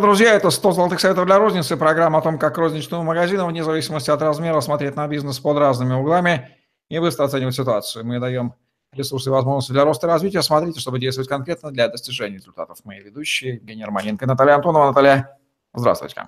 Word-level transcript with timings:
Друзья, 0.00 0.34
это 0.34 0.50
100 0.50 0.72
золотых 0.72 1.00
советов 1.00 1.26
для 1.26 1.38
розницы, 1.38 1.76
программа 1.76 2.18
о 2.18 2.22
том, 2.22 2.38
как 2.38 2.56
розничному 2.56 3.02
магазину, 3.02 3.46
вне 3.46 3.62
зависимости 3.62 4.10
от 4.10 4.22
размера, 4.22 4.60
смотреть 4.60 4.96
на 4.96 5.06
бизнес 5.06 5.38
под 5.38 5.58
разными 5.58 5.94
углами 5.94 6.56
и 6.88 6.98
быстро 6.98 7.24
оценивать 7.24 7.54
ситуацию. 7.54 8.04
Мы 8.04 8.18
даем 8.18 8.54
ресурсы 8.92 9.28
и 9.28 9.32
возможности 9.32 9.72
для 9.72 9.84
роста 9.84 10.06
и 10.06 10.10
развития. 10.10 10.42
Смотрите, 10.42 10.80
чтобы 10.80 10.98
действовать 10.98 11.28
конкретно 11.28 11.70
для 11.70 11.88
достижения 11.88 12.36
результатов. 12.36 12.78
Мои 12.84 13.00
ведущие 13.00 13.54
Евгений 13.54 13.84
Романенко 13.84 14.24
и 14.24 14.28
Наталья 14.28 14.54
Антонова. 14.54 14.86
Наталья, 14.86 15.38
здравствуйте. 15.74 16.26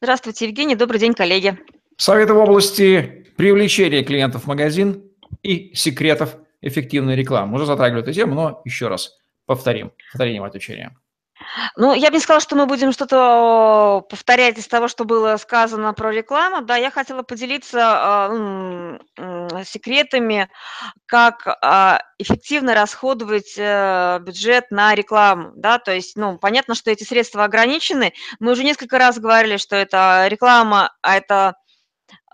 Здравствуйте, 0.00 0.46
Евгений. 0.46 0.74
Добрый 0.74 1.00
день, 1.00 1.14
коллеги. 1.14 1.58
Советы 1.96 2.34
в 2.34 2.38
области 2.38 3.26
привлечения 3.36 4.02
клиентов 4.02 4.44
в 4.44 4.46
магазин 4.46 5.02
и 5.42 5.74
секретов 5.74 6.36
эффективной 6.60 7.16
рекламы. 7.16 7.54
Уже 7.56 7.66
затрагивали 7.66 8.02
эту 8.02 8.12
тему, 8.12 8.34
но 8.34 8.62
еще 8.64 8.88
раз 8.88 9.18
повторим. 9.46 9.92
Повторение 10.12 10.44
отвечания. 10.44 10.96
Ну, 11.76 11.94
я 11.94 12.08
бы 12.10 12.16
не 12.16 12.20
сказала, 12.20 12.40
что 12.40 12.56
мы 12.56 12.66
будем 12.66 12.92
что-то 12.92 14.04
повторять 14.08 14.58
из 14.58 14.66
того, 14.68 14.88
что 14.88 15.04
было 15.04 15.36
сказано 15.36 15.92
про 15.94 16.10
рекламу. 16.10 16.62
Да, 16.62 16.76
я 16.76 16.90
хотела 16.90 17.22
поделиться 17.22 18.98
э, 19.18 19.64
секретами, 19.64 20.48
как 21.06 21.46
э, 21.46 21.98
эффективно 22.18 22.74
расходовать 22.74 23.54
э, 23.56 24.18
бюджет 24.20 24.70
на 24.70 24.94
рекламу. 24.94 25.52
Да, 25.56 25.78
то 25.78 25.92
есть, 25.92 26.16
ну, 26.16 26.38
понятно, 26.38 26.74
что 26.74 26.90
эти 26.90 27.04
средства 27.04 27.44
ограничены. 27.44 28.12
Мы 28.40 28.52
уже 28.52 28.64
несколько 28.64 28.98
раз 28.98 29.18
говорили, 29.18 29.56
что 29.56 29.76
это 29.76 30.26
реклама, 30.28 30.92
а 31.02 31.16
это 31.16 31.54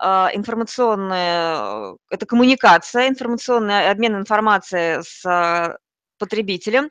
информационная, 0.01 1.97
это 2.09 2.25
коммуникация, 2.25 3.09
информационный 3.09 3.89
обмен 3.89 4.15
информацией 4.15 5.01
с 5.03 5.77
потребителям. 6.19 6.89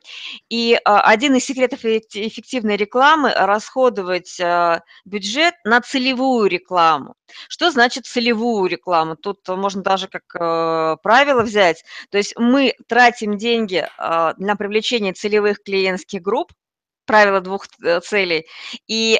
И 0.49 0.77
а, 0.83 1.01
один 1.01 1.35
из 1.35 1.45
секретов 1.45 1.85
эффективной 1.85 2.75
рекламы– 2.75 3.31
расходовать 3.35 4.39
а, 4.41 4.81
бюджет 5.05 5.53
на 5.63 5.79
целевую 5.81 6.49
рекламу. 6.49 7.15
Что 7.47 7.71
значит 7.71 8.05
целевую 8.05 8.69
рекламу? 8.69 9.15
Тут 9.15 9.47
можно 9.47 9.83
даже 9.83 10.07
как 10.07 10.23
э, 10.35 10.97
правило 11.03 11.43
взять. 11.43 11.83
То 12.09 12.17
есть 12.17 12.33
мы 12.37 12.73
тратим 12.87 13.37
деньги 13.37 13.87
на 13.99 14.55
привлечение 14.57 15.13
целевых 15.13 15.61
клиентских 15.61 16.23
групп, 16.23 16.51
правило 17.05 17.39
двух 17.39 17.67
э, 17.83 17.99
целей, 18.01 18.47
и 18.87 19.19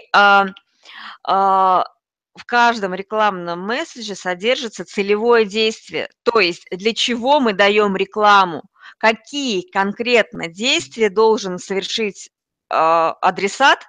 в 2.39 2.45
каждом 2.45 2.93
рекламном 2.93 3.59
месседже 3.59 4.15
содержится 4.15 4.85
целевое 4.85 5.45
действие. 5.45 6.09
То 6.23 6.39
есть 6.39 6.65
для 6.71 6.93
чего 6.93 7.39
мы 7.39 7.53
даем 7.53 7.95
рекламу, 7.95 8.63
какие 8.97 9.61
конкретно 9.61 10.47
действия 10.47 11.09
должен 11.09 11.59
совершить 11.59 12.29
э, 12.69 12.75
адресат, 12.75 13.85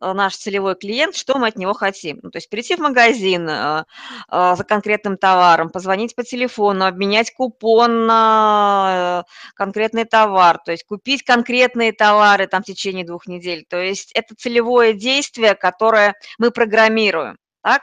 э, 0.00 0.12
наш 0.12 0.36
целевой 0.36 0.74
клиент, 0.76 1.16
что 1.16 1.38
мы 1.38 1.48
от 1.48 1.56
него 1.56 1.74
хотим. 1.74 2.20
Ну, 2.22 2.30
то 2.30 2.38
есть 2.38 2.50
прийти 2.50 2.76
в 2.76 2.80
магазин 2.80 3.48
э, 3.48 3.84
э, 4.30 4.54
за 4.56 4.64
конкретным 4.64 5.16
товаром, 5.16 5.70
позвонить 5.70 6.14
по 6.14 6.24
телефону, 6.24 6.86
обменять 6.86 7.32
купон 7.32 8.06
на 8.06 9.24
конкретный 9.54 10.04
товар, 10.04 10.58
то 10.64 10.72
есть 10.72 10.84
купить 10.84 11.22
конкретные 11.22 11.92
товары 11.92 12.46
там 12.46 12.62
в 12.62 12.66
течение 12.66 13.04
двух 13.04 13.26
недель. 13.26 13.64
То 13.68 13.80
есть 13.80 14.12
это 14.12 14.34
целевое 14.34 14.92
действие, 14.92 15.54
которое 15.54 16.14
мы 16.38 16.50
программируем. 16.50 17.38
Так? 17.62 17.82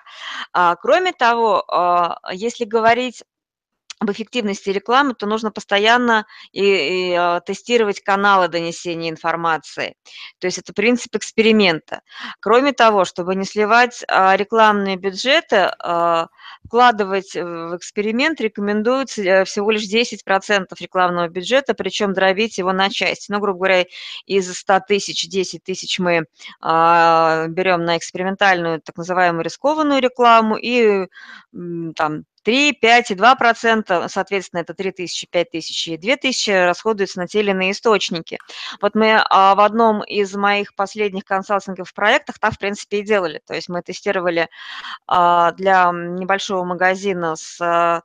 А, 0.54 0.76
кроме 0.78 1.12
того, 1.12 1.64
а, 1.68 2.18
если 2.32 2.66
говорить 2.66 3.24
об 4.00 4.12
эффективности 4.12 4.70
рекламы, 4.70 5.14
то 5.14 5.26
нужно 5.26 5.52
постоянно 5.52 6.26
и, 6.52 6.62
и, 6.64 7.16
э, 7.18 7.40
тестировать 7.46 8.02
каналы 8.02 8.50
донесения 8.50 9.10
информации. 9.10 9.96
То 10.40 10.48
есть 10.48 10.58
это 10.58 10.74
принцип 10.74 11.16
эксперимента. 11.16 12.02
Кроме 12.42 12.74
того, 12.74 13.06
чтобы 13.06 13.36
не 13.36 13.46
сливать 13.46 14.04
а, 14.08 14.36
рекламные 14.36 14.98
бюджеты, 14.98 15.72
а, 15.80 16.28
вкладывать 16.66 17.36
в 17.36 17.78
эксперимент 17.78 18.42
рекомендуется 18.42 19.22
э, 19.22 19.46
всего 19.46 19.72
лишь 19.72 19.84
10% 19.84 20.66
рекламного 20.80 21.30
бюджета, 21.30 21.74
причем 21.74 22.14
дробить 22.14 22.58
его 22.58 22.74
на 22.74 22.90
части. 22.90 23.32
Ну, 23.32 23.40
грубо 23.40 23.60
говоря, 23.60 23.86
из 24.26 24.54
100 24.54 24.82
тысяч 24.88 25.28
10 25.28 25.64
тысяч 25.64 26.00
мы 26.00 26.26
а, 26.62 27.48
берем 27.48 27.86
на 27.86 27.98
экспериментальную 27.98 28.82
так 28.82 28.98
называемую 28.98 29.44
рискованную 29.44 30.02
рекламу 30.02 30.58
и 30.58 31.08
там 31.96 32.26
3, 32.46 32.74
5 32.74 33.12
и 33.12 33.16
2 33.16 33.36
процента, 33.36 34.08
соответственно, 34.08 34.62
это 34.62 34.76
3 34.76 34.92
тысячи, 34.92 35.28
5 35.28 35.50
тысяч 35.50 35.88
и 35.88 35.98
2 35.98 36.16
тысячи 36.18 36.52
расходуются 36.52 37.20
на 37.20 37.28
те 37.28 37.40
или 37.40 37.50
иные 37.50 37.72
источники. 37.72 38.38
Вот 38.82 38.94
мы 38.94 39.24
а, 39.30 39.56
в 39.56 39.60
одном 39.60 40.04
из 40.04 40.34
моих 40.36 40.76
последних 40.76 41.26
консалтинговых 41.26 41.92
проектах 41.94 42.38
так, 42.38 42.54
в 42.54 42.60
принципе, 42.60 43.00
и 43.00 43.04
делали. 43.04 43.42
То 43.48 43.56
есть 43.56 43.68
мы 43.68 43.82
тестировали 43.82 44.48
а, 45.08 45.54
для 45.54 45.92
небольшого 45.92 46.64
магазина 46.64 47.36
с 47.36 47.60
а, 47.60 48.04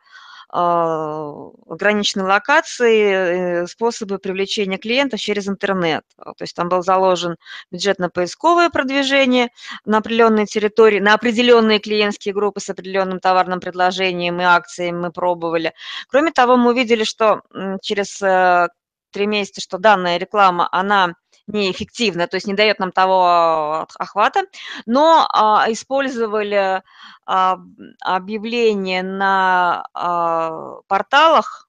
ограниченной 0.52 2.26
локации, 2.26 3.62
э, 3.62 3.66
способы 3.66 4.18
привлечения 4.18 4.78
клиентов 4.78 5.20
через 5.20 5.48
интернет. 5.48 6.02
То 6.16 6.34
есть 6.40 6.56
там 6.56 6.68
был 6.68 6.82
заложен 6.82 7.36
бюджет 7.70 7.98
на 7.98 8.10
поисковое 8.10 8.68
продвижение 8.70 9.50
на 9.84 9.98
определенной 9.98 10.46
территории, 10.46 10.98
на 10.98 11.14
определенные 11.14 11.78
клиентские 11.78 12.34
группы 12.34 12.60
с 12.60 12.68
определенным 12.68 13.20
товарным 13.20 13.60
предложением 13.60 14.40
и 14.40 14.44
акциями 14.44 14.98
мы 14.98 15.12
пробовали. 15.12 15.72
Кроме 16.08 16.32
того, 16.32 16.56
мы 16.56 16.70
увидели, 16.70 17.04
что 17.04 17.42
через 17.80 18.20
э, 18.20 18.68
три 19.12 19.26
месяца, 19.26 19.60
что 19.60 19.78
данная 19.78 20.16
реклама, 20.16 20.68
она 20.72 21.14
неэффективно, 21.52 22.26
то 22.26 22.36
есть 22.36 22.46
не 22.46 22.54
дает 22.54 22.78
нам 22.78 22.92
того 22.92 23.86
охвата, 23.98 24.44
но 24.86 25.26
а, 25.32 25.66
использовали 25.70 26.82
а, 27.26 27.58
объявления 28.00 29.02
на 29.02 29.86
а, 29.94 30.80
порталах, 30.86 31.68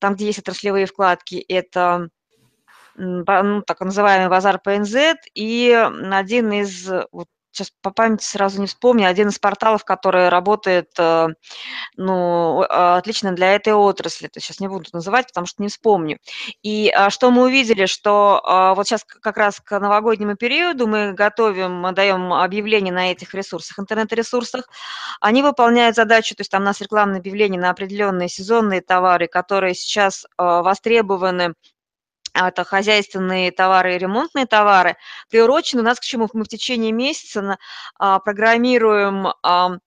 там, 0.00 0.14
где 0.14 0.26
есть 0.26 0.38
отраслевые 0.40 0.86
вкладки, 0.86 1.36
это 1.48 2.08
ну, 2.96 3.62
так 3.62 3.80
называемый 3.80 4.28
базар 4.28 4.60
ПНЗ, 4.60 5.16
и 5.34 5.72
один 6.12 6.52
из 6.52 6.88
вот, 7.10 7.28
сейчас 7.54 7.72
по 7.82 7.90
памяти 7.90 8.24
сразу 8.24 8.60
не 8.60 8.66
вспомню, 8.66 9.08
один 9.08 9.28
из 9.28 9.38
порталов, 9.38 9.84
который 9.84 10.28
работает, 10.28 10.90
э, 10.98 11.28
ну, 11.96 12.62
отлично 12.62 13.32
для 13.32 13.54
этой 13.54 13.72
отрасли. 13.72 14.28
То 14.28 14.40
сейчас 14.40 14.60
не 14.60 14.68
буду 14.68 14.88
называть, 14.92 15.28
потому 15.28 15.46
что 15.46 15.62
не 15.62 15.68
вспомню. 15.68 16.18
И 16.62 16.90
а, 16.90 17.10
что 17.10 17.30
мы 17.30 17.44
увидели, 17.44 17.86
что 17.86 18.40
а, 18.44 18.74
вот 18.74 18.86
сейчас 18.86 19.04
как 19.04 19.36
раз 19.36 19.60
к 19.60 19.78
новогоднему 19.78 20.36
периоду 20.36 20.86
мы 20.86 21.12
готовим, 21.12 21.74
мы 21.80 21.92
даем 21.92 22.32
объявления 22.32 22.92
на 22.92 23.12
этих 23.12 23.34
ресурсах, 23.34 23.78
интернет-ресурсах. 23.78 24.68
Они 25.20 25.42
выполняют 25.42 25.96
задачу, 25.96 26.34
то 26.34 26.40
есть 26.40 26.50
там 26.50 26.62
у 26.62 26.64
нас 26.66 26.80
рекламное 26.80 27.20
объявление 27.20 27.60
на 27.60 27.70
определенные 27.70 28.28
сезонные 28.28 28.80
товары, 28.80 29.26
которые 29.28 29.74
сейчас 29.74 30.26
а, 30.36 30.62
востребованы 30.62 31.54
это 32.34 32.64
хозяйственные 32.64 33.52
товары 33.52 33.94
и 33.94 33.98
ремонтные 33.98 34.46
товары, 34.46 34.96
приурочены 35.30 35.82
у 35.82 35.84
нас 35.84 36.00
к 36.00 36.02
чему? 36.02 36.28
Мы 36.32 36.44
в 36.44 36.48
течение 36.48 36.92
месяца 36.92 37.58
а, 37.98 38.18
программируем 38.18 39.28
а, 39.28 39.34
а, 39.42 39.78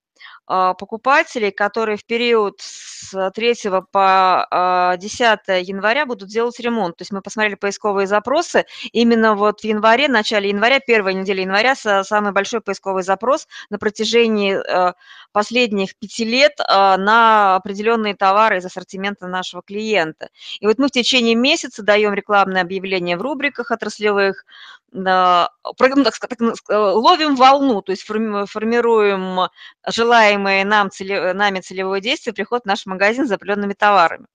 покупателей, 0.48 1.52
которые 1.52 1.98
в 1.98 2.06
период 2.06 2.62
с 2.62 3.32
3 3.32 3.56
по 3.92 4.96
10 4.98 5.22
а, 5.22 5.54
января 5.60 6.06
будут 6.06 6.30
делать 6.30 6.60
ремонт. 6.60 6.96
То 6.98 7.02
есть 7.02 7.12
мы 7.12 7.22
посмотрели 7.22 7.56
поисковые 7.56 8.08
запросы. 8.08 8.66
Именно 8.92 9.36
вот 9.36 9.62
в 9.62 9.64
январе, 9.64 10.08
начале 10.08 10.50
января, 10.50 10.80
первой 10.80 11.14
недели 11.14 11.42
января, 11.42 11.76
самый 11.76 12.32
большой 12.32 12.62
поисковый 12.62 13.04
запрос 13.04 13.48
на 13.70 13.78
протяжении 13.78 14.56
э, 14.56 14.94
последних 15.32 15.96
пяти 15.96 16.26
лет 16.26 16.60
э, 16.60 16.98
на 16.98 17.56
определенные 17.56 18.16
товары 18.16 18.58
из 18.58 18.66
ассортимента 18.66 19.28
нашего 19.28 19.62
клиента. 19.62 20.30
И 20.60 20.68
вот 20.68 20.78
мы 20.78 20.88
в 20.88 20.92
течение 20.92 21.36
месяца 21.36 21.84
даем 21.84 22.14
рекламное 22.14 22.62
объявление 22.62 23.18
в 23.18 23.22
рубриках 23.22 23.72
отраслевых, 23.72 24.46
ну, 24.92 26.04
так 26.04 26.16
сказать, 26.16 26.40
ловим 26.70 27.36
волну, 27.36 27.82
то 27.82 27.92
есть 27.92 28.04
формируем 28.04 29.50
желаемое 29.86 30.64
нам, 30.66 30.90
нами 31.00 31.60
целевое 31.60 32.02
действие, 32.02 32.34
приход 32.34 32.64
в 32.64 32.66
наш 32.68 32.86
магазин 32.86 33.28
за 33.28 33.36
определенными 33.36 33.74
товарами. 33.74 34.28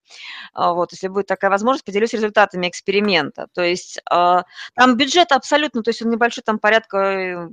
А, 0.53 0.73
вот, 0.75 0.93
если 0.93 1.09
будет 1.09 1.27
такая 1.27 1.51
возможность, 1.51 1.85
поделюсь 1.85 2.13
результатами 2.13 2.69
эксперимента. 2.69 3.47
То 3.55 3.63
есть 3.63 4.01
там 4.05 4.97
бюджет 4.97 5.33
абсолютно, 5.33 5.83
то 5.83 5.91
есть 5.91 6.03
он 6.03 6.11
небольшой, 6.11 6.43
там 6.45 6.59
порядка 6.59 7.49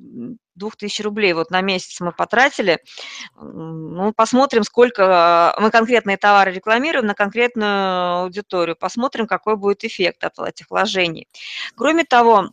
2000 0.55 1.01
рублей 1.03 1.31
вот 1.31 1.51
на 1.51 1.61
месяц 1.61 2.01
мы 2.01 2.11
потратили. 2.11 2.79
Ну, 3.35 4.11
посмотрим, 4.13 4.63
сколько 4.63 5.55
мы 5.57 5.71
конкретные 5.71 6.17
товары 6.17 6.51
рекламируем 6.51 7.05
на 7.05 7.13
конкретную 7.13 8.23
аудиторию, 8.23 8.75
посмотрим, 8.75 9.25
какой 9.25 9.55
будет 9.55 9.85
эффект 9.85 10.21
от 10.25 10.37
этих 10.39 10.69
вложений. 10.69 11.29
Кроме 11.75 12.03
того, 12.03 12.49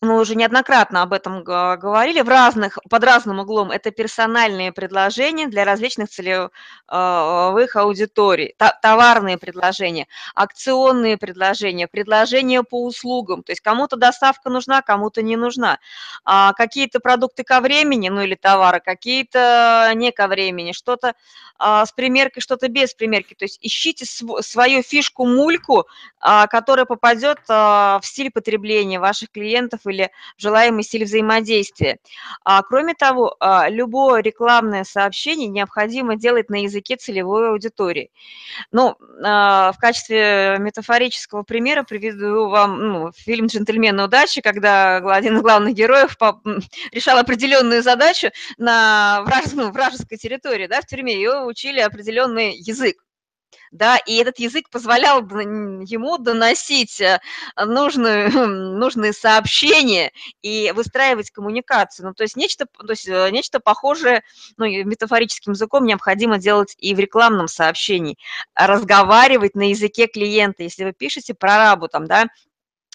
мы 0.00 0.20
уже 0.20 0.36
неоднократно 0.36 1.02
об 1.02 1.12
этом 1.12 1.42
говорили, 1.42 2.20
в 2.20 2.28
разных, 2.28 2.78
под 2.88 3.04
разным 3.04 3.40
углом. 3.40 3.70
Это 3.70 3.90
персональные 3.90 4.72
предложения 4.72 5.48
для 5.48 5.64
различных 5.64 6.08
целевых 6.08 7.76
аудиторий, 7.76 8.54
товарные 8.80 9.38
предложения, 9.38 10.06
акционные 10.34 11.16
предложения, 11.16 11.88
предложения 11.88 12.62
по 12.62 12.84
услугам, 12.84 13.42
то 13.42 13.52
есть 13.52 13.60
кому-то 13.60 13.96
доставка 13.96 14.50
нужна, 14.50 14.82
кому-то 14.82 15.22
не 15.22 15.36
нужна, 15.36 15.78
а 16.24 16.52
какие-то 16.52 17.00
продукты 17.00 17.42
ко 17.42 17.60
времени, 17.60 18.08
ну 18.08 18.22
или 18.22 18.36
товары, 18.36 18.80
какие-то 18.80 19.90
не 19.94 20.12
ко 20.12 20.28
времени, 20.28 20.72
что-то 20.72 21.14
а, 21.58 21.84
с 21.84 21.92
примеркой, 21.92 22.40
что-то 22.40 22.68
без 22.68 22.94
примерки, 22.94 23.34
то 23.34 23.44
есть 23.44 23.58
ищите 23.60 24.04
свою 24.06 24.82
фишку-мульку, 24.82 25.86
а, 26.20 26.46
которая 26.46 26.86
попадет 26.86 27.40
в 27.48 28.00
стиль 28.02 28.30
потребления 28.30 29.00
ваших 29.00 29.30
клиентов 29.30 29.80
или 29.88 30.10
желаемый 30.36 30.82
стиль 30.82 31.04
взаимодействия. 31.04 31.98
А, 32.44 32.62
кроме 32.62 32.94
того, 32.94 33.36
а, 33.40 33.68
любое 33.68 34.22
рекламное 34.22 34.84
сообщение 34.84 35.48
необходимо 35.48 36.16
делать 36.16 36.50
на 36.50 36.62
языке 36.62 36.96
целевой 36.96 37.50
аудитории. 37.50 38.10
Ну, 38.72 38.96
а, 39.24 39.72
в 39.72 39.78
качестве 39.78 40.56
метафорического 40.58 41.42
примера 41.42 41.82
приведу 41.82 42.48
вам 42.48 42.78
ну, 42.78 43.12
фильм 43.12 43.46
«Джентльмены 43.46 44.04
удачи», 44.04 44.40
когда 44.40 44.96
один 44.96 45.36
из 45.36 45.42
главных 45.42 45.74
героев 45.74 46.16
решал 46.92 47.18
определенную 47.18 47.82
задачу 47.82 48.28
на 48.56 49.24
ну, 49.54 49.70
вражеской 49.70 50.18
территории, 50.18 50.66
да, 50.66 50.80
в 50.80 50.86
тюрьме, 50.86 51.14
ее 51.14 51.44
учили 51.44 51.80
определенный 51.80 52.54
язык 52.56 52.96
да, 53.70 53.96
и 53.98 54.16
этот 54.16 54.38
язык 54.38 54.70
позволял 54.70 55.20
ему 55.20 56.18
доносить 56.18 57.00
э, 57.00 57.20
нужные, 57.56 58.28
нужные 58.28 59.12
сообщения 59.12 60.12
и 60.42 60.72
выстраивать 60.74 61.30
коммуникацию. 61.30 62.06
Ну, 62.06 62.14
то 62.14 62.22
есть 62.22 62.36
нечто, 62.36 62.66
то 62.66 62.90
есть 62.90 63.08
э, 63.08 63.30
нечто 63.30 63.60
похожее, 63.60 64.22
ну, 64.56 64.66
метафорическим 64.66 65.52
языком 65.52 65.84
необходимо 65.84 66.38
делать 66.38 66.74
и 66.78 66.94
в 66.94 66.98
рекламном 66.98 67.48
сообщении. 67.48 68.18
Разговаривать 68.54 69.54
на 69.54 69.70
языке 69.70 70.06
клиента. 70.06 70.62
Если 70.62 70.84
вы 70.84 70.92
пишете 70.92 71.34
прорабу, 71.34 71.88
там, 71.88 72.06
да, 72.06 72.26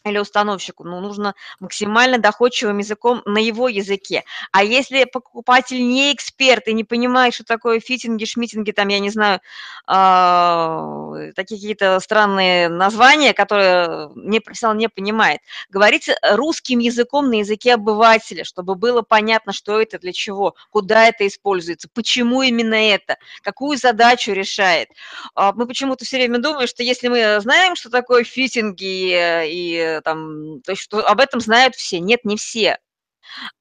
или 0.06 0.18
установщику, 0.18 0.84
ну, 0.84 1.00
нужно 1.00 1.34
максимально 1.60 2.18
доходчивым 2.18 2.80
языком 2.80 3.22
на 3.26 3.38
его 3.38 3.70
языке. 3.70 4.24
А 4.52 4.64
если 4.64 5.06
покупатель 5.06 5.82
не 5.82 6.14
эксперт 6.14 6.68
и 6.68 6.74
не 6.74 6.84
понимает, 6.84 7.34
что 7.34 7.44
такое 7.46 7.80
фитинги, 7.80 8.26
шмитинги, 8.26 8.72
там, 8.72 8.90
я 8.90 9.00
не 9.00 9.10
знаю, 9.10 9.40
э, 9.88 11.32
такие 11.36 11.60
какие-то 11.60 12.00
странные 12.00 12.68
названия, 12.68 13.34
которые 13.34 14.10
не 14.16 14.40
профессионал 14.40 14.76
не 14.76 14.90
понимает, 14.90 15.40
говорите 15.70 16.18
русским 16.22 16.80
языком 16.80 17.30
на 17.30 17.36
языке 17.36 17.76
обывателя, 17.76 18.44
чтобы 18.44 18.76
было 18.76 19.02
понятно, 19.02 19.54
что 19.54 19.80
это, 19.80 20.00
для 20.00 20.12
чего, 20.12 20.56
куда 20.70 21.06
это 21.08 21.26
используется, 21.28 21.88
почему 21.94 22.42
именно 22.42 22.76
это, 22.76 23.18
какую 23.42 23.78
задачу 23.78 24.34
решает. 24.34 24.90
Э, 25.38 25.52
мы 25.56 25.66
почему-то 25.66 26.04
все 26.04 26.18
время 26.18 26.40
думаем, 26.40 26.68
что 26.68 26.84
если 26.84 27.08
мы 27.08 27.40
знаем, 27.40 27.78
что 27.78 27.90
такое 27.90 28.26
фитинги 28.26 29.46
и 29.48 29.93
там, 30.02 30.62
то 30.62 30.72
есть 30.72 30.82
что 30.82 31.06
об 31.06 31.20
этом 31.20 31.40
знают 31.40 31.76
все. 31.76 32.00
Нет, 32.00 32.26
не 32.26 32.38
все. 32.38 32.78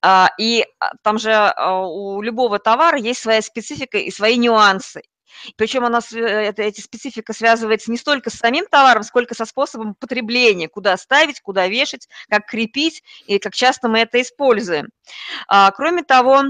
А, 0.00 0.30
и 0.38 0.64
а, 0.78 0.90
там 1.02 1.18
же 1.18 1.32
а, 1.32 1.86
у 1.86 2.20
любого 2.22 2.58
товара 2.58 2.98
есть 2.98 3.20
своя 3.20 3.42
специфика 3.42 3.98
и 3.98 4.10
свои 4.10 4.36
нюансы. 4.36 5.02
Причем 5.56 5.84
она, 5.84 6.00
это, 6.12 6.62
эти 6.62 6.80
специфика 6.80 7.32
связывается 7.32 7.90
не 7.90 7.96
столько 7.96 8.30
с 8.30 8.34
самим 8.34 8.66
товаром, 8.66 9.02
сколько 9.02 9.34
со 9.34 9.44
способом 9.46 9.94
потребления, 9.94 10.68
куда 10.68 10.96
ставить, 10.96 11.40
куда 11.40 11.68
вешать, 11.68 12.08
как 12.28 12.46
крепить 12.46 13.02
и 13.26 13.38
как 13.38 13.54
часто 13.54 13.88
мы 13.88 14.00
это 14.00 14.20
используем. 14.20 14.88
А, 15.48 15.70
кроме 15.70 16.02
того, 16.02 16.42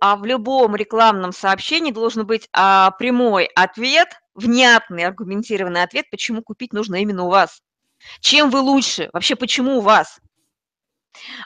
а 0.00 0.16
в 0.16 0.24
любом 0.24 0.76
рекламном 0.76 1.32
сообщении 1.32 1.90
должен 1.90 2.26
быть 2.26 2.48
а, 2.52 2.92
прямой 2.92 3.46
ответ, 3.46 4.08
внятный, 4.34 5.04
аргументированный 5.04 5.82
ответ, 5.82 6.08
почему 6.10 6.42
купить 6.42 6.72
нужно 6.72 6.96
именно 6.96 7.24
у 7.24 7.30
вас. 7.30 7.60
Чем 8.20 8.50
вы 8.50 8.60
лучше? 8.60 9.10
Вообще, 9.12 9.36
почему 9.36 9.78
у 9.78 9.80
вас? 9.80 10.20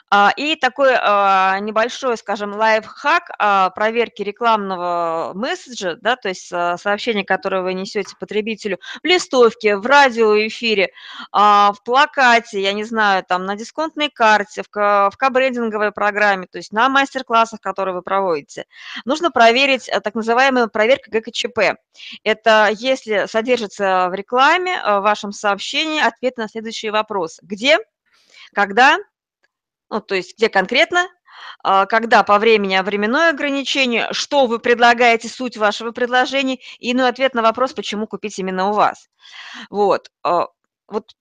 А, 0.09 0.31
и 0.35 0.55
такой 0.55 0.93
а, 0.95 1.59
небольшой, 1.59 2.17
скажем, 2.17 2.53
лайфхак 2.53 3.31
а, 3.37 3.69
проверки 3.71 4.21
рекламного 4.21 5.31
месседжа, 5.35 5.97
да, 6.01 6.15
то 6.15 6.29
есть 6.29 6.47
сообщение, 6.47 7.25
которое 7.25 7.61
вы 7.61 7.73
несете 7.73 8.15
потребителю 8.19 8.79
в 9.01 9.05
листовке, 9.05 9.77
в 9.77 9.85
радиоэфире, 9.85 10.91
в 11.31 11.75
плакате, 11.85 12.61
я 12.61 12.73
не 12.73 12.83
знаю, 12.83 13.23
там 13.27 13.45
на 13.45 13.55
дисконтной 13.55 14.09
карте, 14.09 14.63
в 14.63 15.13
кабрендинговой 15.17 15.91
программе, 15.91 16.47
то 16.47 16.57
есть 16.57 16.71
на 16.71 16.89
мастер-классах, 16.89 17.59
которые 17.61 17.95
вы 17.95 18.01
проводите. 18.01 18.65
Нужно 19.05 19.31
проверить 19.31 19.89
так 20.03 20.15
называемую 20.15 20.69
проверку 20.69 21.09
ГКЧП. 21.09 21.77
Это 22.23 22.69
если 22.71 23.25
содержится 23.27 24.07
в 24.09 24.13
рекламе, 24.13 24.81
в 24.83 25.01
вашем 25.01 25.31
сообщении 25.31 26.01
ответ 26.01 26.37
на 26.37 26.47
следующие 26.47 26.91
вопросы. 26.91 27.39
Где, 27.43 27.77
когда, 28.53 28.97
ну, 29.93 30.01
то 30.01 30.15
есть 30.15 30.35
где 30.37 30.49
конкретно, 30.49 31.07
а, 31.63 31.85
когда 31.85 32.23
по 32.23 32.39
времени, 32.39 32.73
а 32.73 32.81
временное 32.81 33.29
ограничение, 33.29 34.07
что 34.11 34.47
вы 34.47 34.57
предлагаете, 34.57 35.29
суть 35.29 35.55
вашего 35.55 35.91
предложения, 35.91 36.57
и 36.79 36.95
ну, 36.95 37.05
ответ 37.05 37.35
на 37.35 37.43
вопрос, 37.43 37.73
почему 37.73 38.07
купить 38.07 38.39
именно 38.39 38.69
у 38.69 38.73
вас. 38.73 39.07
Вот. 39.69 40.09
А, 40.23 40.47
вот 40.87 41.13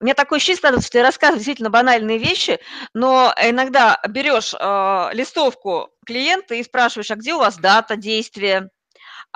у 0.00 0.04
меня 0.04 0.14
такое 0.14 0.38
ощущение 0.38 0.58
складывается, 0.58 0.88
что 0.88 0.98
я 0.98 1.04
рассказываю 1.04 1.38
действительно 1.38 1.70
банальные 1.70 2.18
вещи, 2.18 2.58
но 2.94 3.32
иногда 3.40 3.98
берешь 4.08 4.52
э, 4.52 5.08
листовку 5.14 5.88
клиента 6.04 6.54
и 6.54 6.62
спрашиваешь, 6.62 7.10
а 7.10 7.16
где 7.16 7.32
у 7.32 7.38
вас 7.38 7.56
дата 7.56 7.96
действия, 7.96 8.68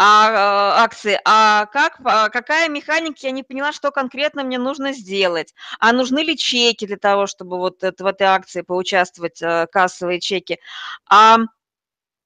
а, 0.02 0.82
акции, 0.85 1.20
а 1.26 1.67
как, 1.67 2.00
а 2.05 2.31
какая 2.31 2.69
механика, 2.70 3.19
я 3.23 3.32
не 3.32 3.43
поняла, 3.43 3.70
что 3.73 3.91
конкретно 3.91 4.43
мне 4.44 4.56
нужно 4.58 4.93
сделать, 4.94 5.55
а 5.79 5.93
нужны 5.93 6.20
ли 6.20 6.38
чеки 6.38 6.87
для 6.87 6.97
того, 6.97 7.26
чтобы 7.26 7.58
вот 7.58 7.85
это, 7.85 8.02
в 8.02 8.06
этой 8.06 8.26
акции 8.26 8.62
поучаствовать, 8.62 9.43
э, 9.43 9.67
кассовые 9.70 10.19
чеки, 10.20 10.58
а, 11.06 11.37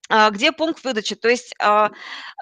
где 0.09 0.51
пункт 0.51 0.83
выдачи? 0.83 1.15
То 1.15 1.29
есть, 1.29 1.55
а, 1.59 1.89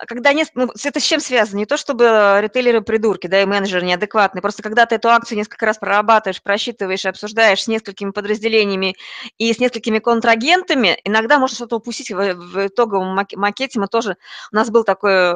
когда 0.08 0.34
нет, 0.34 0.50
ну, 0.54 0.70
это 0.84 1.00
с 1.00 1.04
чем 1.04 1.20
связано? 1.20 1.60
Не 1.60 1.66
то, 1.66 1.78
чтобы 1.78 2.40
ритейлеры 2.42 2.82
придурки, 2.82 3.28
да, 3.28 3.42
и 3.42 3.46
менеджеры 3.46 3.86
неадекватные, 3.86 4.42
просто 4.42 4.62
когда 4.62 4.86
ты 4.86 4.96
эту 4.96 5.10
акцию 5.10 5.38
несколько 5.38 5.66
раз 5.66 5.78
прорабатываешь, 5.78 6.42
просчитываешь, 6.42 7.06
обсуждаешь 7.06 7.64
с 7.64 7.68
несколькими 7.68 8.12
подразделениями 8.12 8.96
и 9.38 9.54
с 9.54 9.60
несколькими 9.60 10.00
контрагентами, 10.00 11.00
иногда 11.06 11.40
можно 11.40 11.56
что-то 11.56 11.78
упустить 11.78 12.12
в, 12.12 12.34
в 12.34 12.68
итоговом 12.68 13.18
макете. 13.36 13.80
Мы 13.80 13.88
тоже, 13.88 14.18
у 14.52 14.56
нас 14.56 14.70
был 14.70 14.84
такой, 14.84 15.34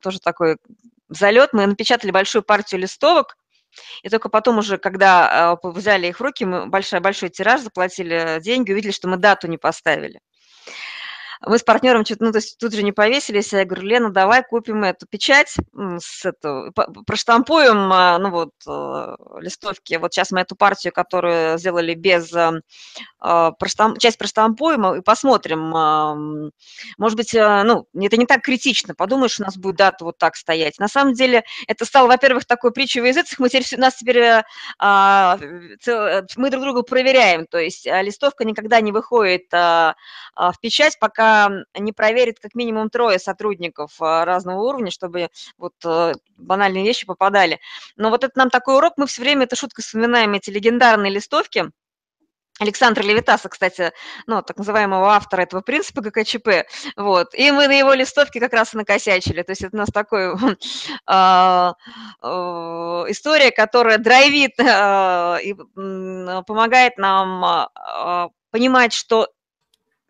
тоже 0.00 0.20
такой 0.20 0.56
залет, 1.10 1.52
мы 1.52 1.66
напечатали 1.66 2.12
большую 2.12 2.42
партию 2.42 2.80
листовок, 2.80 3.36
и 4.02 4.08
только 4.08 4.28
потом 4.28 4.58
уже, 4.58 4.78
когда 4.78 5.52
а, 5.52 5.58
взяли 5.62 6.08
их 6.08 6.18
в 6.18 6.22
руки, 6.22 6.44
мы 6.44 6.66
большой-большой 6.66 7.28
тираж, 7.28 7.60
заплатили 7.60 8.40
деньги, 8.40 8.72
увидели, 8.72 8.90
что 8.90 9.08
мы 9.08 9.16
дату 9.16 9.46
не 9.46 9.58
поставили. 9.58 10.20
Мы 11.46 11.56
с 11.56 11.62
партнером 11.62 12.04
чуть, 12.04 12.20
ну, 12.20 12.32
то 12.32 12.38
есть 12.38 12.58
тут 12.58 12.74
же 12.74 12.82
не 12.82 12.92
повесились, 12.92 13.54
я 13.54 13.64
говорю, 13.64 13.86
Лена, 13.86 14.10
давай 14.10 14.44
купим 14.44 14.84
эту 14.84 15.06
печать, 15.06 15.56
с 15.98 16.26
эту, 16.26 16.70
проштампуем, 17.06 17.90
а, 17.90 18.18
ну, 18.18 18.30
вот, 18.30 18.50
э, 18.68 19.16
листовки. 19.40 19.94
Вот 19.94 20.12
сейчас 20.12 20.32
мы 20.32 20.40
эту 20.40 20.54
партию, 20.54 20.92
которую 20.92 21.56
сделали 21.58 21.94
без, 21.94 22.30
э, 22.34 22.60
а, 23.20 23.52
проштамп, 23.52 23.98
часть 23.98 24.18
проштампуем 24.18 24.96
и 24.96 25.00
посмотрим. 25.00 26.50
Может 26.98 27.16
быть, 27.16 27.34
э, 27.34 27.62
ну, 27.64 27.86
это 27.98 28.16
не 28.18 28.26
так 28.26 28.42
критично, 28.42 28.94
подумаешь, 28.94 29.40
у 29.40 29.42
нас 29.44 29.56
будет 29.56 29.76
дата 29.76 30.04
вот 30.04 30.18
так 30.18 30.36
стоять. 30.36 30.78
На 30.78 30.88
самом 30.88 31.14
деле, 31.14 31.44
это 31.66 31.86
стало, 31.86 32.08
во-первых, 32.08 32.44
такой 32.44 32.70
притчей 32.70 33.00
в 33.00 33.06
языцах, 33.06 33.38
мы 33.38 33.48
теперь, 33.48 33.78
у 33.78 33.80
нас 33.80 33.96
теперь, 33.96 34.42
а, 34.78 35.38
мы 36.36 36.50
друг 36.50 36.62
друга 36.62 36.82
проверяем, 36.82 37.46
то 37.46 37.58
есть 37.58 37.86
листовка 37.86 38.44
никогда 38.44 38.80
не 38.82 38.92
выходит 38.92 39.50
в 39.52 39.94
печать, 40.60 40.98
пока 40.98 41.29
не 41.74 41.92
проверит 41.92 42.40
как 42.40 42.54
минимум 42.54 42.90
трое 42.90 43.18
сотрудников 43.18 43.92
а, 44.00 44.24
разного 44.24 44.62
уровня, 44.62 44.90
чтобы 44.90 45.28
вот 45.58 45.74
э, 45.84 46.12
банальные 46.36 46.84
вещи 46.84 47.06
попадали. 47.06 47.60
Но 47.96 48.10
вот 48.10 48.24
это 48.24 48.32
нам 48.36 48.50
такой 48.50 48.76
урок, 48.76 48.94
мы 48.96 49.06
все 49.06 49.22
время, 49.22 49.44
это 49.44 49.56
шутка, 49.56 49.82
вспоминаем 49.82 50.34
эти 50.34 50.50
легендарные 50.50 51.12
листовки, 51.12 51.70
Александра 52.60 53.02
Левитаса, 53.02 53.48
кстати, 53.48 53.90
ну, 54.26 54.42
так 54.42 54.58
называемого 54.58 55.14
автора 55.14 55.42
этого 55.42 55.62
принципа 55.62 56.02
ГКЧП, 56.02 56.66
вот, 56.94 57.34
и 57.34 57.50
мы 57.52 57.66
на 57.68 57.72
его 57.72 57.94
листовке 57.94 58.38
как 58.38 58.52
раз 58.52 58.74
и 58.74 58.76
накосячили, 58.76 59.42
то 59.42 59.52
есть 59.52 59.62
это 59.62 59.74
у 59.74 59.78
нас 59.78 59.88
такой 59.88 60.34
а, 61.06 61.72
история, 63.08 63.50
которая 63.50 63.96
драйвит 63.96 64.60
а, 64.60 65.38
и 65.42 65.54
помогает 65.54 66.98
нам 66.98 67.70
понимать, 68.50 68.92
что 68.92 69.28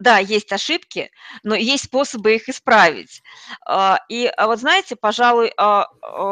да, 0.00 0.18
есть 0.18 0.50
ошибки, 0.50 1.10
но 1.44 1.54
есть 1.54 1.84
способы 1.84 2.34
их 2.34 2.48
исправить. 2.48 3.22
А, 3.66 4.00
и 4.08 4.26
а 4.26 4.46
вот 4.46 4.58
знаете, 4.58 4.96
пожалуй, 4.96 5.52
а, 5.56 5.86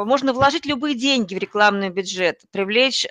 можно 0.05 0.33
вложить 0.33 0.67
любые 0.67 0.95
деньги 0.95 1.35
в 1.35 1.39
рекламный 1.39 1.91
бюджет, 1.91 2.41
привлечь 2.51 3.07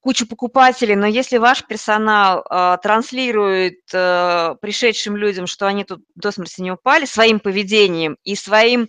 кучу 0.00 0.28
покупателей, 0.28 0.94
но 0.94 1.06
если 1.08 1.38
ваш 1.38 1.64
персонал 1.64 2.44
транслирует 2.80 3.80
э, 3.92 4.54
пришедшим 4.60 5.16
людям, 5.16 5.48
что 5.48 5.66
они 5.66 5.82
тут 5.82 6.04
до 6.14 6.30
смерти 6.30 6.60
не 6.60 6.70
упали 6.70 7.06
своим 7.06 7.40
поведением 7.40 8.16
и 8.22 8.36
своим 8.36 8.88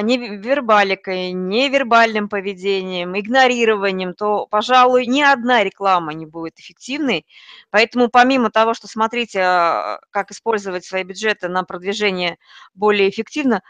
не 0.00 0.16
вербаликой, 0.16 1.32
невербальным 1.32 2.28
поведением, 2.30 3.18
игнорированием, 3.18 4.14
то, 4.14 4.46
пожалуй, 4.46 5.06
ни 5.06 5.20
одна 5.20 5.64
реклама 5.64 6.14
не 6.14 6.24
будет 6.24 6.58
эффективной. 6.58 7.26
Поэтому 7.70 8.08
помимо 8.08 8.50
того, 8.50 8.72
что 8.72 8.88
смотрите, 8.88 9.40
а, 9.40 10.00
как 10.10 10.30
использовать 10.30 10.84
свои 10.86 11.02
бюджеты 11.02 11.48
на 11.48 11.62
продвижение 11.64 12.38
более 12.74 13.10
эффективно, 13.10 13.60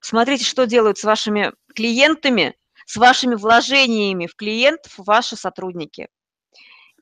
смотрите, 0.00 0.44
что 0.44 0.66
делают 0.66 0.98
с 0.98 1.04
вашими 1.04 1.52
клиентами, 1.74 2.54
с 2.86 2.96
вашими 2.96 3.34
вложениями 3.34 4.28
в 4.28 4.36
клиентов 4.36 4.92
ваши 4.98 5.34
сотрудники. 5.34 6.08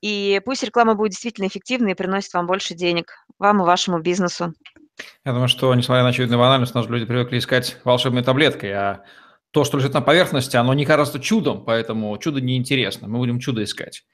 И 0.01 0.41
пусть 0.45 0.63
реклама 0.63 0.95
будет 0.95 1.11
действительно 1.11 1.49
эффективной 1.49 1.93
и 1.93 1.95
приносит 1.95 2.33
вам 2.33 2.47
больше 2.47 2.75
денег, 2.75 3.13
вам 3.39 3.61
и 3.61 3.65
вашему 3.65 3.99
бизнесу. 3.99 4.55
Я 5.25 5.33
думаю, 5.33 5.49
что, 5.49 5.75
несмотря 5.75 6.03
на 6.03 6.11
очевидную 6.11 6.39
банальность, 6.39 6.75
наши 6.75 6.89
люди 6.89 7.05
привыкли 7.05 7.39
искать 7.39 7.79
волшебной 7.85 8.23
таблеткой, 8.23 8.73
а 8.73 9.05
то, 9.51 9.65
что 9.65 9.79
лежит 9.79 9.95
на 9.95 10.01
поверхности, 10.01 10.57
оно 10.57 10.75
не 10.75 10.85
кажется 10.85 11.21
чудом, 11.21 11.65
поэтому 11.65 12.17
чудо 12.19 12.41
неинтересно. 12.41 13.09
Мы 13.09 13.19
будем 13.19 13.39
чудо 13.39 13.65
искать. 13.65 14.05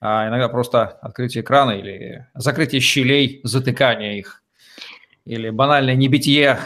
А 0.00 0.28
иногда 0.28 0.48
просто 0.48 0.84
открытие 0.84 1.42
экрана 1.42 1.72
или 1.72 2.26
закрытие 2.34 2.80
щелей, 2.80 3.40
затыкание 3.42 4.18
их, 4.18 4.42
или 5.24 5.50
банальное 5.50 5.94
небитие 5.94 6.58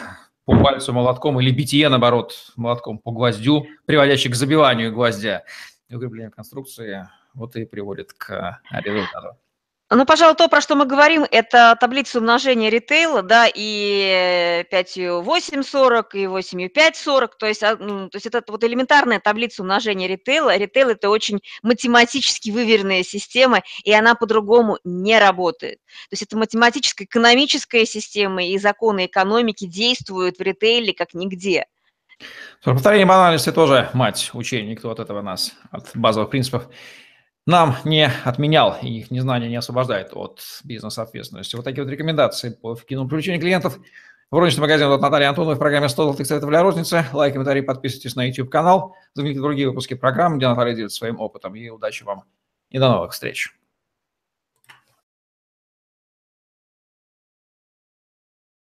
по 0.45 0.57
пальцу 0.57 0.93
молотком, 0.93 1.41
или 1.41 1.51
битие, 1.51 1.89
наоборот, 1.89 2.53
молотком 2.57 2.99
по 2.99 3.11
гвоздю, 3.11 3.67
приводящий 3.87 4.31
к 4.31 4.35
забиванию 4.35 4.93
гвоздя 4.93 5.45
и 5.89 5.95
укреплению 5.95 6.31
конструкции, 6.31 7.09
вот 7.35 7.57
и 7.57 7.65
приводит 7.65 8.13
к 8.13 8.61
результату. 8.71 9.39
Ну, 9.93 10.07
пожалуй, 10.07 10.37
то, 10.37 10.47
про 10.49 10.61
что 10.61 10.77
мы 10.77 10.87
говорим, 10.87 11.27
это 11.29 11.77
таблица 11.81 12.19
умножения 12.19 12.71
ритейла, 12.71 13.23
да, 13.23 13.49
и 13.53 14.65
5,840, 14.71 16.15
и 16.15 16.27
8,540, 16.29 17.37
то 17.37 17.47
есть, 17.47 17.65
а, 17.65 17.77
ну, 17.77 18.09
то 18.09 18.15
есть 18.15 18.27
это 18.27 18.41
вот 18.47 18.63
элементарная 18.63 19.19
таблица 19.19 19.63
умножения 19.63 20.07
ритейла. 20.07 20.57
Ритейл– 20.57 20.89
это 20.91 21.11
очень 21.11 21.41
математически 21.65 22.51
выверенная 22.51 23.03
система, 23.03 23.63
и 23.83 23.93
она 23.93 24.15
по-другому 24.15 24.79
не 24.85 25.19
работает. 25.19 25.79
То 26.09 26.13
есть 26.13 26.23
это 26.23 26.39
математическая, 26.39 27.05
экономическая 27.05 27.85
система, 27.85 28.45
и 28.45 28.57
законы 28.59 29.07
экономики 29.07 29.67
действуют 29.67 30.39
в 30.39 30.41
ритейле 30.41 30.95
как 30.95 31.15
нигде. 31.15 31.67
Повторение 32.63 33.07
банальности 33.07 33.51
тоже 33.51 33.91
мать 33.93 34.31
учения, 34.35 34.71
никто 34.71 34.89
от 34.91 35.01
этого 35.01 35.21
нас, 35.21 35.53
от 35.73 35.91
базовых 35.95 36.31
принципов 36.31 36.69
нам 37.47 37.77
не 37.85 38.11
отменял, 38.25 38.77
и 38.83 38.89
их 38.89 39.11
незнание 39.11 39.49
не 39.49 39.57
освобождает 39.57 40.11
от 40.13 40.41
бизнес-ответственности. 40.65 41.57
Вот 41.57 41.65
такие 41.65 41.85
вот 41.85 41.91
рекомендации 41.91 42.51
по 42.51 42.75
эффективному 42.75 43.09
привлечению 43.09 43.41
клиентов. 43.41 43.79
В 44.31 44.39
розничный 44.39 44.63
магазин 44.63 44.87
от 44.89 45.01
Натальи 45.01 45.27
Антоновой 45.27 45.57
в 45.57 45.59
программе 45.59 45.89
100 45.89 46.05
золотых 46.05 46.27
советов 46.27 46.49
для 46.51 46.63
розницы. 46.63 47.05
Лайк, 47.13 47.33
комментарий, 47.33 47.63
подписывайтесь 47.63 48.15
на 48.15 48.29
YouTube-канал. 48.29 48.95
Загляните 49.15 49.41
другие 49.41 49.69
выпуски 49.69 49.95
программы, 49.95 50.37
где 50.37 50.47
Наталья 50.47 50.75
делится 50.75 50.99
своим 50.99 51.19
опытом. 51.19 51.57
И 51.57 51.69
удачи 51.69 52.05
вам 52.05 52.25
и 52.69 52.79
до 52.79 52.89
новых 52.91 53.13
встреч. 53.13 53.60